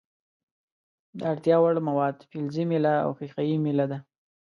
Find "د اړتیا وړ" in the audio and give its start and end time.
1.17-1.75